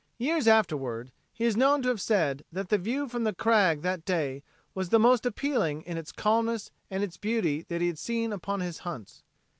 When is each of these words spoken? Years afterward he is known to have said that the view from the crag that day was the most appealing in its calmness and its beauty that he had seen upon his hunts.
Years 0.17 0.47
afterward 0.47 1.11
he 1.31 1.45
is 1.45 1.55
known 1.55 1.83
to 1.83 1.89
have 1.89 2.01
said 2.01 2.43
that 2.51 2.69
the 2.69 2.79
view 2.79 3.07
from 3.07 3.23
the 3.23 3.35
crag 3.35 3.83
that 3.83 4.03
day 4.03 4.41
was 4.73 4.89
the 4.89 4.97
most 4.97 5.27
appealing 5.27 5.83
in 5.83 5.95
its 5.95 6.11
calmness 6.11 6.71
and 6.89 7.03
its 7.03 7.17
beauty 7.17 7.61
that 7.67 7.81
he 7.81 7.87
had 7.87 7.99
seen 7.99 8.33
upon 8.33 8.61
his 8.61 8.79
hunts. 8.79 9.21